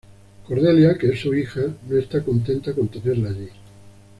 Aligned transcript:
Cordelia, 0.47 0.97
que 0.97 1.09
es 1.09 1.19
su 1.19 1.31
hija, 1.35 1.61
no 1.87 1.95
está 1.95 2.23
contenta 2.23 2.73
con 2.73 2.87
tenerla 2.87 3.29
allí. 3.29 3.49